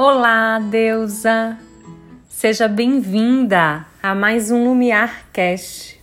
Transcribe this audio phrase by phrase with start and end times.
[0.00, 1.58] Olá, deusa!
[2.28, 6.00] Seja bem-vinda a mais um Lumiar Cast.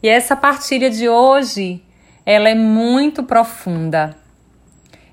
[0.00, 1.82] E essa partilha de hoje,
[2.24, 4.16] ela é muito profunda.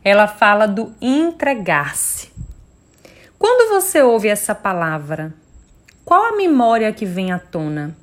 [0.04, 2.32] Ela fala do entregar-se.
[3.40, 5.34] Quando você ouve essa palavra,
[6.06, 7.98] qual a memória que vem à tona?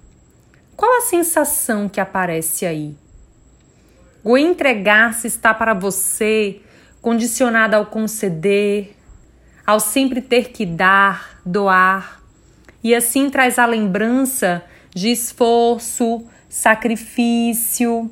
[0.76, 2.96] Qual a sensação que aparece aí?
[4.24, 6.60] O entregar-se está para você
[7.00, 8.97] condicionado ao conceder,
[9.68, 12.22] ao sempre ter que dar, doar,
[12.82, 14.64] e assim traz a lembrança
[14.94, 18.10] de esforço, sacrifício,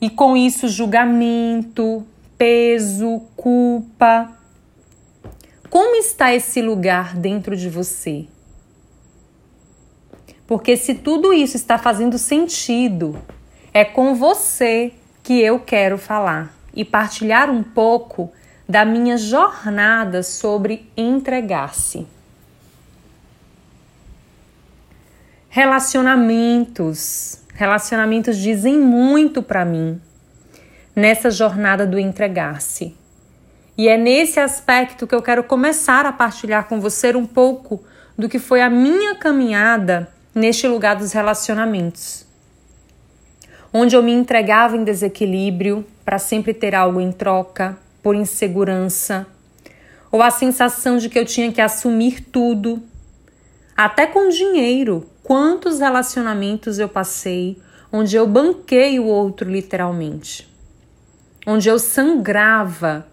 [0.00, 2.02] e com isso julgamento,
[2.38, 4.32] peso, culpa.
[5.68, 8.24] Como está esse lugar dentro de você?
[10.46, 13.22] Porque se tudo isso está fazendo sentido,
[13.74, 18.32] é com você que eu quero falar e partilhar um pouco
[18.68, 22.06] da minha jornada sobre entregar-se.
[25.48, 27.40] Relacionamentos.
[27.54, 29.98] Relacionamentos dizem muito para mim
[30.94, 32.94] nessa jornada do entregar-se.
[33.76, 37.82] E é nesse aspecto que eu quero começar a partilhar com você um pouco
[38.18, 42.26] do que foi a minha caminhada neste lugar dos relacionamentos.
[43.72, 49.26] Onde eu me entregava em desequilíbrio para sempre ter algo em troca, por insegurança,
[50.10, 52.82] ou a sensação de que eu tinha que assumir tudo,
[53.76, 55.06] até com dinheiro.
[55.22, 57.60] Quantos relacionamentos eu passei
[57.92, 60.48] onde eu banquei o outro literalmente,
[61.46, 63.06] onde eu sangrava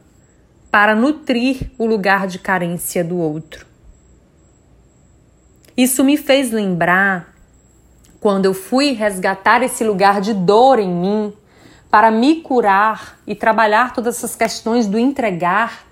[0.71, 3.65] para nutrir o lugar de carência do outro.
[5.75, 7.35] Isso me fez lembrar
[8.21, 11.33] quando eu fui resgatar esse lugar de dor em mim
[11.95, 15.87] para me curar e trabalhar todas essas questões do entregar,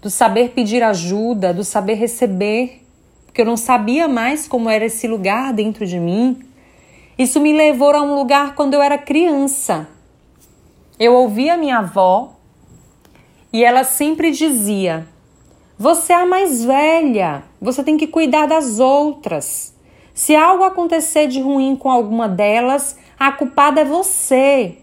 [0.00, 2.86] do saber pedir ajuda, do saber receber,
[3.26, 6.38] porque eu não sabia mais como era esse lugar dentro de mim.
[7.18, 9.88] Isso me levou a um lugar quando eu era criança.
[11.00, 12.36] Eu ouvia minha avó
[13.52, 15.04] e ela sempre dizia:
[15.76, 19.74] Você é a mais velha, você tem que cuidar das outras.
[20.14, 24.78] Se algo acontecer de ruim com alguma delas, a culpada é você.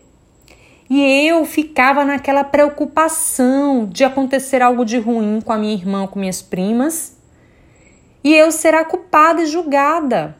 [0.93, 6.19] E eu ficava naquela preocupação de acontecer algo de ruim com a minha irmã, com
[6.19, 7.15] minhas primas,
[8.21, 10.35] e eu ser culpada e julgada.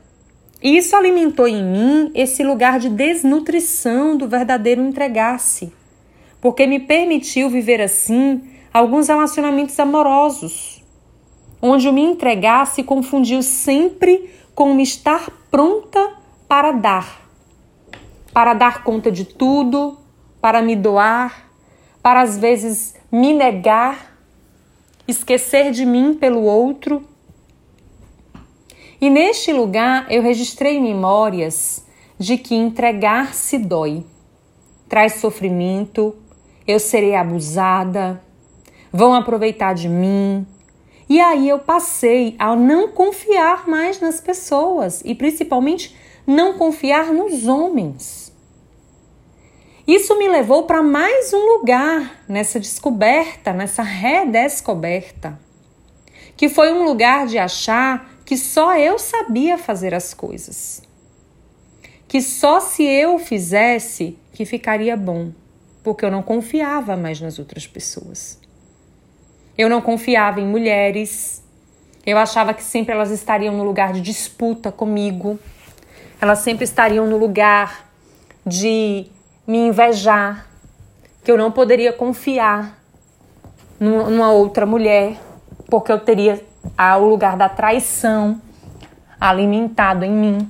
[0.62, 5.72] Isso alimentou em mim esse lugar de desnutrição do verdadeiro entregar-se,
[6.42, 10.84] porque me permitiu viver assim alguns relacionamentos amorosos,
[11.62, 16.12] onde o me entregar se confundiu sempre com me estar pronta
[16.46, 17.22] para dar,
[18.34, 20.01] para dar conta de tudo,
[20.42, 21.50] para me doar,
[22.02, 24.18] para às vezes me negar,
[25.08, 27.04] esquecer de mim pelo outro.
[29.00, 31.86] E neste lugar eu registrei memórias
[32.18, 34.04] de que entregar-se dói,
[34.90, 36.16] traz sofrimento,
[36.68, 38.22] eu serei abusada,
[38.92, 40.46] vão aproveitar de mim.
[41.10, 47.48] E aí eu passei a não confiar mais nas pessoas e principalmente não confiar nos
[47.48, 48.31] homens.
[49.94, 55.38] Isso me levou para mais um lugar nessa descoberta, nessa redescoberta,
[56.38, 60.82] que foi um lugar de achar que só eu sabia fazer as coisas.
[62.08, 65.34] Que só se eu fizesse que ficaria bom,
[65.84, 68.40] porque eu não confiava mais nas outras pessoas.
[69.58, 71.44] Eu não confiava em mulheres.
[72.06, 75.38] Eu achava que sempre elas estariam no lugar de disputa comigo.
[76.22, 77.92] Elas sempre estariam no lugar
[78.46, 79.12] de
[79.52, 80.48] me invejar,
[81.26, 82.80] que eu não poderia confiar
[83.78, 85.20] numa outra mulher,
[85.70, 86.42] porque eu teria
[86.98, 88.42] o lugar da traição
[89.20, 90.50] alimentado em mim.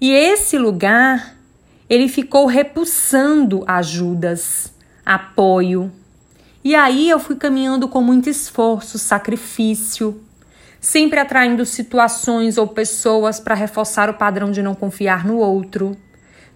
[0.00, 1.36] E esse lugar,
[1.88, 4.72] ele ficou repulsando ajudas,
[5.06, 5.92] apoio.
[6.64, 10.20] E aí eu fui caminhando com muito esforço, sacrifício,
[10.80, 15.94] sempre atraindo situações ou pessoas para reforçar o padrão de não confiar no outro,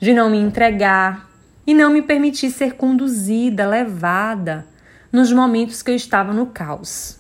[0.00, 1.28] de não me entregar
[1.66, 4.66] e não me permitir ser conduzida, levada
[5.12, 7.18] nos momentos que eu estava no caos.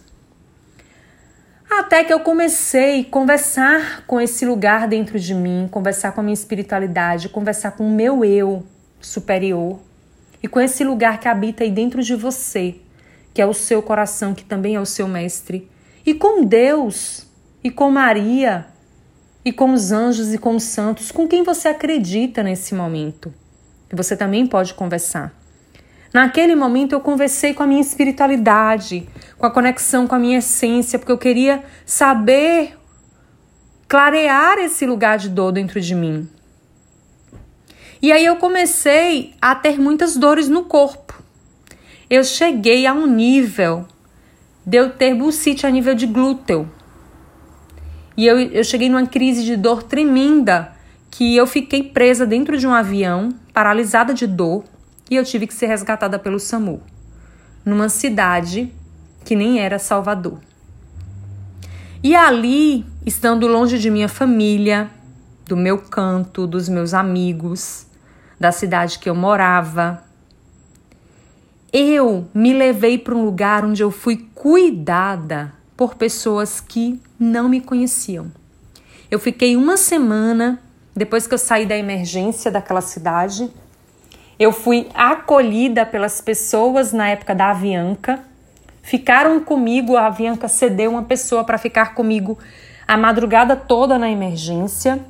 [1.70, 6.24] Até que eu comecei a conversar com esse lugar dentro de mim, conversar com a
[6.24, 8.64] minha espiritualidade, conversar com o meu eu
[9.00, 9.80] superior
[10.42, 12.76] e com esse lugar que habita aí dentro de você,
[13.32, 15.68] que é o seu coração, que também é o seu mestre
[16.04, 17.26] e com Deus,
[17.62, 18.66] e com Maria,
[19.44, 23.32] e com os anjos e com os santos, com quem você acredita nesse momento.
[23.88, 25.34] Que você também pode conversar.
[26.12, 30.98] Naquele momento eu conversei com a minha espiritualidade, com a conexão com a minha essência,
[30.98, 32.78] porque eu queria saber
[33.88, 36.28] clarear esse lugar de dor dentro de mim.
[38.00, 41.22] E aí eu comecei a ter muitas dores no corpo.
[42.08, 43.86] Eu cheguei a um nível
[44.66, 45.16] de eu ter
[45.64, 46.70] a nível de glúteo.
[48.16, 50.72] E eu, eu cheguei numa crise de dor tremenda,
[51.10, 54.64] que eu fiquei presa dentro de um avião, paralisada de dor,
[55.10, 56.82] e eu tive que ser resgatada pelo SAMU,
[57.64, 58.72] numa cidade
[59.24, 60.38] que nem era Salvador.
[62.02, 64.90] E ali, estando longe de minha família,
[65.46, 67.86] do meu canto, dos meus amigos,
[68.38, 70.02] da cidade que eu morava,
[71.76, 77.60] eu me levei para um lugar onde eu fui cuidada por pessoas que não me
[77.60, 78.30] conheciam.
[79.10, 80.60] Eu fiquei uma semana
[80.94, 83.50] depois que eu saí da emergência daquela cidade.
[84.38, 88.20] Eu fui acolhida pelas pessoas na época da Avianca.
[88.80, 92.38] Ficaram comigo, a Avianca cedeu uma pessoa para ficar comigo
[92.86, 95.04] a madrugada toda na emergência.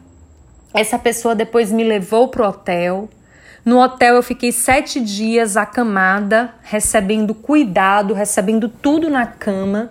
[0.73, 3.07] Essa pessoa depois me levou para o hotel.
[3.65, 9.91] No hotel eu fiquei sete dias acamada, recebendo cuidado, recebendo tudo na cama.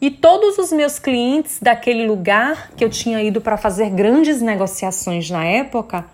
[0.00, 5.28] E todos os meus clientes daquele lugar que eu tinha ido para fazer grandes negociações
[5.28, 6.06] na época,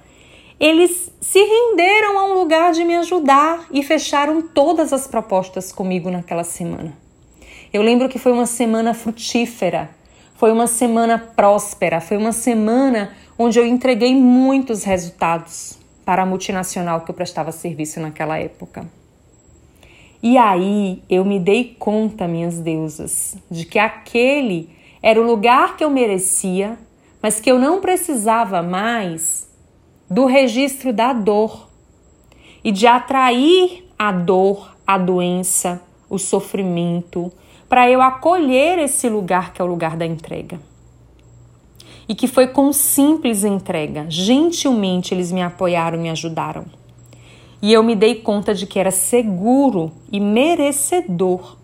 [0.59, 6.11] eles se renderam a um lugar de me ajudar e fecharam todas as propostas comigo
[6.11, 6.93] naquela semana.
[7.73, 9.89] Eu lembro que foi uma semana frutífera,
[10.35, 15.80] foi uma semana próspera, foi uma semana onde eu entreguei muitos resultados
[16.11, 18.85] para a multinacional que eu prestava serviço naquela época.
[20.21, 24.71] E aí eu me dei conta, minhas deusas, de que aquele
[25.01, 26.77] era o lugar que eu merecia,
[27.23, 29.49] mas que eu não precisava mais
[30.11, 31.71] do registro da dor
[32.65, 37.31] e de atrair a dor, a doença, o sofrimento,
[37.69, 40.70] para eu acolher esse lugar que é o lugar da entrega
[42.11, 44.07] e que foi com simples entrega.
[44.09, 46.65] Gentilmente eles me apoiaram me ajudaram.
[47.63, 51.57] E eu me dei conta de que era seguro e merecedor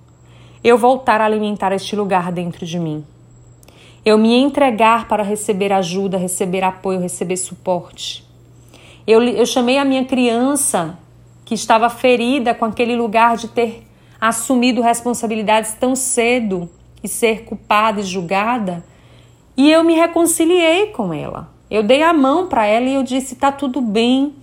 [0.62, 3.04] eu voltar a alimentar este lugar dentro de mim.
[4.04, 8.24] Eu me entregar para receber ajuda, receber apoio, receber suporte.
[9.04, 10.96] Eu, eu chamei a minha criança
[11.44, 13.84] que estava ferida com aquele lugar de ter
[14.20, 16.70] assumido responsabilidades tão cedo
[17.02, 18.84] e ser culpada e julgada
[19.56, 21.48] e eu me reconciliei com ela.
[21.70, 24.34] Eu dei a mão para ela e eu disse: tá tudo bem,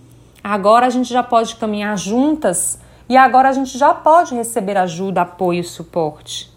[0.44, 5.22] agora a gente já pode caminhar juntas e agora a gente já pode receber ajuda,
[5.22, 6.52] apoio suporte.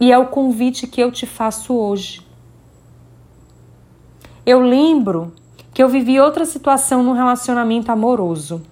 [0.00, 2.26] E é o convite que eu te faço hoje.
[4.44, 5.32] Eu lembro
[5.72, 8.62] que eu vivi outra situação num relacionamento amoroso.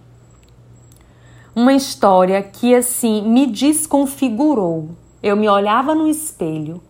[1.55, 4.91] Uma história que assim me desconfigurou.
[5.23, 6.83] Eu me olhava no espelho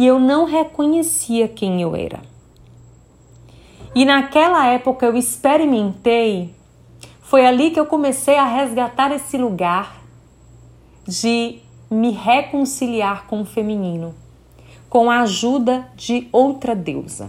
[0.00, 2.20] e eu não reconhecia quem eu era.
[3.94, 6.54] E naquela época eu experimentei,
[7.20, 10.00] foi ali que eu comecei a resgatar esse lugar
[11.06, 11.58] de
[11.90, 14.14] me reconciliar com o feminino,
[14.88, 17.28] com a ajuda de outra deusa.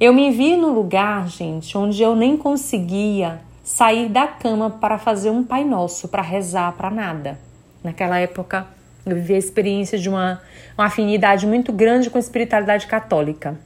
[0.00, 5.30] Eu me vi no lugar, gente, onde eu nem conseguia sair da cama para fazer
[5.30, 7.38] um Pai Nosso, para rezar, para nada.
[7.80, 8.66] Naquela época,
[9.06, 10.40] eu vivi a experiência de uma,
[10.76, 13.58] uma afinidade muito grande com a espiritualidade católica.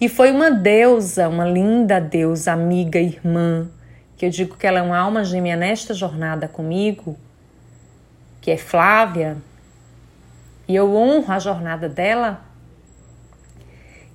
[0.00, 3.68] E foi uma deusa, uma linda deusa, amiga, irmã,
[4.16, 7.16] que eu digo que ela é uma alma gêmea nesta jornada comigo,
[8.40, 9.36] que é Flávia,
[10.66, 12.40] e eu honro a jornada dela,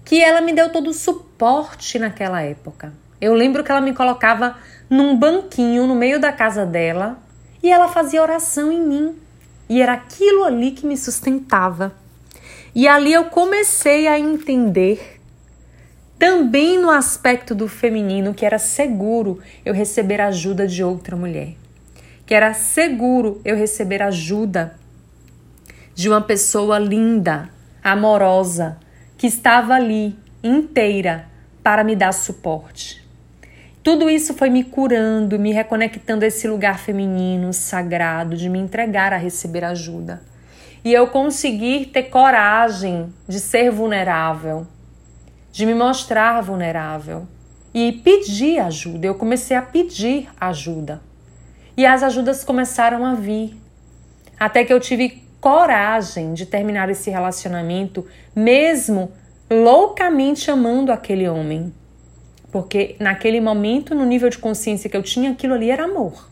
[0.03, 2.91] que ela me deu todo o suporte naquela época.
[3.21, 4.55] Eu lembro que ela me colocava
[4.89, 7.19] num banquinho no meio da casa dela
[7.61, 9.15] e ela fazia oração em mim.
[9.69, 11.93] E era aquilo ali que me sustentava.
[12.73, 15.21] E ali eu comecei a entender,
[16.17, 21.55] também no aspecto do feminino, que era seguro eu receber ajuda de outra mulher.
[22.25, 24.75] Que era seguro eu receber ajuda
[25.93, 27.49] de uma pessoa linda,
[27.83, 28.77] amorosa,
[29.17, 31.27] que estava ali inteira
[31.61, 32.98] para me dar suporte.
[33.91, 39.11] Tudo isso foi me curando, me reconectando a esse lugar feminino, sagrado, de me entregar
[39.13, 40.21] a receber ajuda.
[40.85, 44.67] E eu conseguir ter coragem de ser vulnerável,
[45.51, 47.27] de me mostrar vulnerável
[47.73, 49.07] e pedir ajuda.
[49.07, 51.01] Eu comecei a pedir ajuda.
[51.75, 53.59] E as ajudas começaram a vir.
[54.39, 58.05] Até que eu tive coragem de terminar esse relacionamento,
[58.35, 59.11] mesmo
[59.49, 61.73] loucamente amando aquele homem
[62.51, 66.29] Porque naquele momento, no nível de consciência que eu tinha, aquilo ali era amor.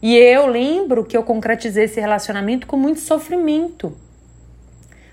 [0.00, 3.96] E eu lembro que eu concretizei esse relacionamento com muito sofrimento.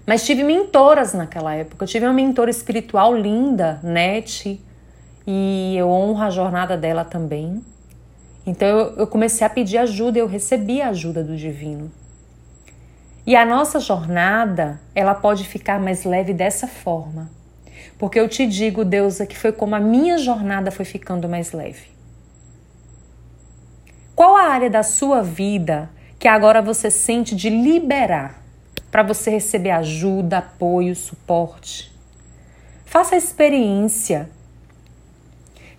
[0.06, 1.84] Mas tive mentoras naquela época.
[1.84, 4.60] Eu tive uma mentora espiritual linda, Nete,
[5.28, 7.64] e eu honro a jornada dela também.
[8.46, 11.92] Então eu, eu comecei a pedir ajuda eu recebi a ajuda do divino.
[13.28, 17.30] E a nossa jornada, ela pode ficar mais leve dessa forma.
[18.00, 21.90] Porque eu te digo, Deusa, que foi como a minha jornada foi ficando mais leve.
[24.16, 28.42] Qual a área da sua vida que agora você sente de liberar
[28.90, 31.94] para você receber ajuda, apoio, suporte?
[32.86, 34.30] Faça a experiência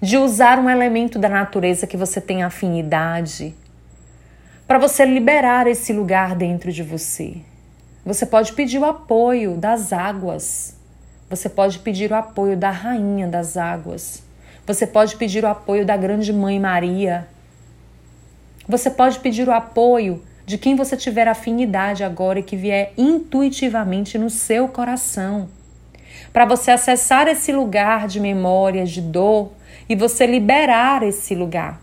[0.01, 3.55] de usar um elemento da natureza que você tem afinidade,
[4.67, 7.39] para você liberar esse lugar dentro de você.
[8.05, 10.80] Você pode pedir o apoio das águas.
[11.31, 14.21] Você pode pedir o apoio da rainha das águas.
[14.67, 17.29] Você pode pedir o apoio da grande mãe Maria.
[18.69, 24.19] Você pode pedir o apoio de quem você tiver afinidade agora e que vier intuitivamente
[24.19, 25.49] no seu coração.
[26.33, 29.53] Para você acessar esse lugar de memórias, de dor,
[29.89, 31.81] e você liberar esse lugar.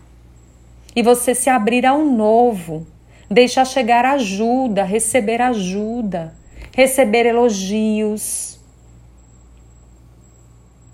[0.94, 2.86] E você se abrir ao novo,
[3.30, 6.34] deixar chegar ajuda, receber ajuda,
[6.74, 8.47] receber elogios,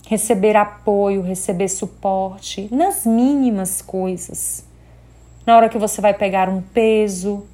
[0.07, 4.65] receber apoio, receber suporte nas mínimas coisas.
[5.47, 7.47] Na hora que você vai pegar um peso,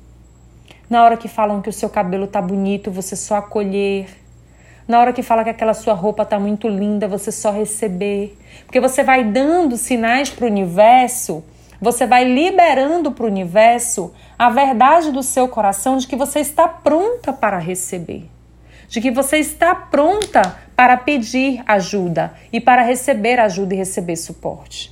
[0.88, 4.09] na hora que falam que o seu cabelo tá bonito, você só acolher,
[4.90, 8.37] na hora que fala que aquela sua roupa está muito linda, você só receber.
[8.66, 11.45] Porque você vai dando sinais para o universo,
[11.80, 16.66] você vai liberando para o universo a verdade do seu coração de que você está
[16.66, 18.28] pronta para receber.
[18.88, 24.90] De que você está pronta para pedir ajuda e para receber ajuda e receber suporte.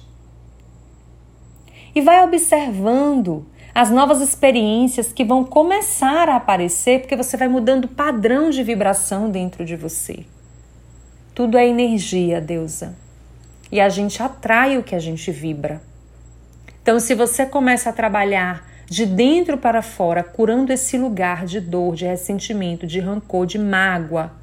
[1.95, 7.87] E vai observando as novas experiências que vão começar a aparecer porque você vai mudando
[7.87, 10.26] o padrão de vibração dentro de você.
[11.35, 12.95] Tudo é energia, deusa.
[13.73, 15.80] E a gente atrai o que a gente vibra.
[16.83, 21.95] Então, se você começa a trabalhar de dentro para fora, curando esse lugar de dor,
[21.95, 24.37] de ressentimento, de rancor, de mágoa,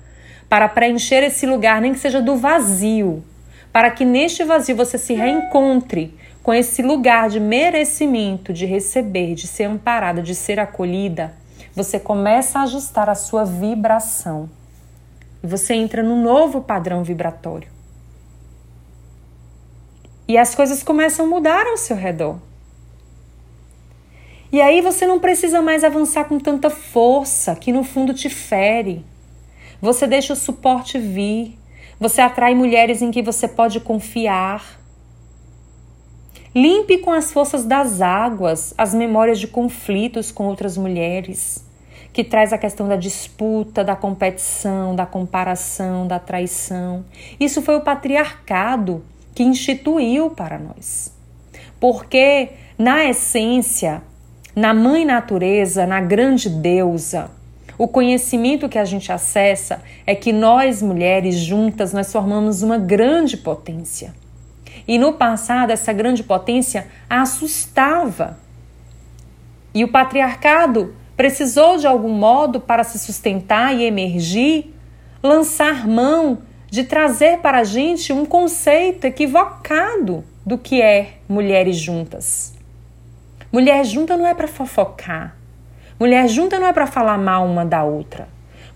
[0.50, 3.24] para preencher esse lugar, nem que seja do vazio,
[3.72, 9.48] para que neste vazio você se reencontre com esse lugar de merecimento, de receber, de
[9.48, 11.34] ser amparada, de ser acolhida,
[11.75, 14.50] você começa a ajustar a sua vibração.
[15.44, 17.68] E você entra num novo padrão vibratório.
[20.28, 22.38] E as coisas começam a mudar ao seu redor.
[24.52, 29.04] E aí você não precisa mais avançar com tanta força que no fundo te fere.
[29.82, 31.58] Você deixa o suporte vir.
[32.00, 34.79] Você atrai mulheres em que você pode confiar.
[36.53, 41.65] Limpe com as forças das águas as memórias de conflitos com outras mulheres,
[42.13, 47.03] que traz a questão da disputa, da competição, da comparação, da traição.
[47.38, 49.03] Isso foi o patriarcado
[49.34, 51.13] que instituiu para nós.
[51.77, 54.01] Porque, na essência,
[54.55, 57.29] na mãe natureza, na grande deusa,
[57.77, 63.36] o conhecimento que a gente acessa é que nós mulheres juntas nós formamos uma grande
[63.36, 64.13] potência.
[64.88, 68.38] E no passado, essa grande potência assustava.
[69.74, 74.74] E o patriarcado precisou, de algum modo, para se sustentar e emergir,
[75.22, 76.39] lançar mão
[76.70, 82.53] de trazer para a gente um conceito equivocado do que é mulheres juntas.
[83.51, 85.36] Mulher junta não é para fofocar.
[85.98, 88.28] Mulher junta não é para falar mal uma da outra.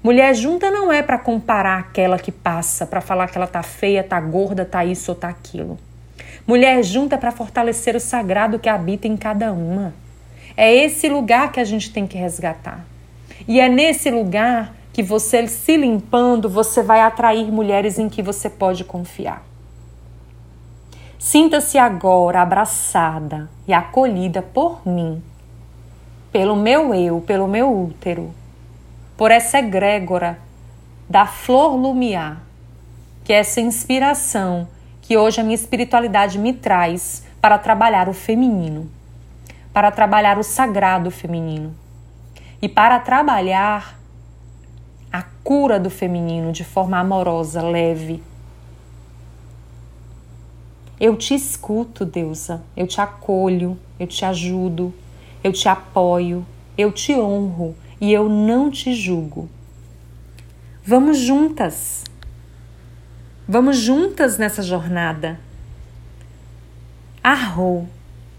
[0.01, 4.01] Mulher junta não é para comparar aquela que passa, para falar que ela tá feia,
[4.01, 5.77] tá gorda, tá isso ou tá aquilo.
[6.47, 9.93] Mulher junta para fortalecer o sagrado que habita em cada uma.
[10.55, 12.85] É esse lugar que a gente tem que resgatar.
[13.45, 18.49] E é nesse lugar que você se limpando, você vai atrair mulheres em que você
[18.49, 19.43] pode confiar.
[21.17, 25.21] Sinta-se agora abraçada e acolhida por mim,
[26.31, 28.33] pelo meu eu, pelo meu útero,
[29.17, 30.39] por essa egrégora
[31.09, 32.41] da flor lumiar,
[33.23, 34.67] que é essa inspiração
[35.01, 38.89] que hoje a minha espiritualidade me traz para trabalhar o feminino,
[39.73, 41.75] para trabalhar o sagrado feminino
[42.61, 43.99] e para trabalhar
[45.11, 48.21] a cura do feminino de forma amorosa, leve.
[50.99, 54.93] Eu te escuto, deusa, eu te acolho, eu te ajudo,
[55.43, 56.45] eu te apoio,
[56.77, 59.49] eu te honro e eu não te julgo.
[60.85, 62.03] Vamos juntas
[63.51, 65.39] Vamos juntas nessa jornada.
[67.23, 67.89] Arro,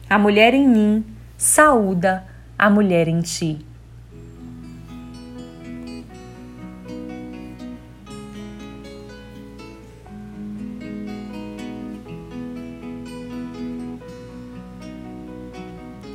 [0.09, 1.05] a mulher em mim
[1.37, 2.25] saúda
[2.57, 3.59] a mulher em ti.